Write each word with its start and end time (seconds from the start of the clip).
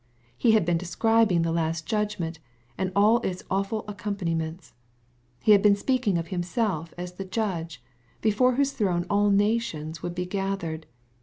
He 0.35 0.53
had 0.53 0.65
been 0.65 0.79
describing 0.79 1.43
the 1.43 1.51
last 1.51 1.85
judgment, 1.85 2.39
and 2.75 2.91
all 2.95 3.17
its 3.19 3.43
awful 3.51 3.85
accompaniments. 3.87 4.73
He 5.43 5.51
had 5.51 5.61
been 5.61 5.75
speaking 5.75 6.17
of 6.17 6.29
Himself 6.29 6.91
as 6.97 7.11
the 7.11 7.23
Judge, 7.23 7.83
before 8.19 8.55
whose 8.55 8.71
throne 8.71 9.05
all 9.11 9.29
nations 9.29 10.01
would 10.01 10.15
be 10.15 10.25
gathered. 10.25 10.87